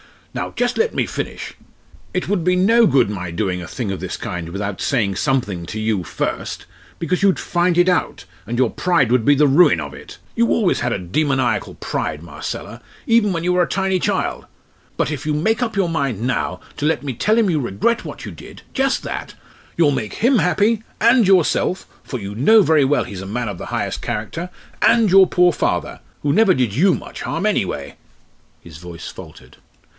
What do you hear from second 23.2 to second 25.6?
a man of the highest character and your poor